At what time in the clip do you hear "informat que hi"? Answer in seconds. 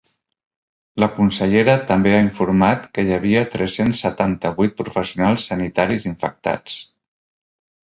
2.29-3.15